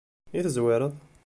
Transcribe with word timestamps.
I 0.37 0.39
tezwireḍ? 0.45 0.93